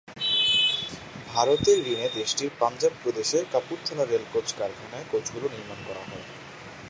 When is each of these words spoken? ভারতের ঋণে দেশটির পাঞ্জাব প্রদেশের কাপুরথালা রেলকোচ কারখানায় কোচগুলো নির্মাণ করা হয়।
ভারতের 1.27 1.77
ঋণে 1.87 2.07
দেশটির 2.15 2.51
পাঞ্জাব 2.59 2.93
প্রদেশের 3.03 3.43
কাপুরথালা 3.51 4.03
রেলকোচ 4.05 4.47
কারখানায় 4.57 5.09
কোচগুলো 5.11 5.45
নির্মাণ 5.47 5.79
করা 5.87 6.03
হয়। 6.09 6.25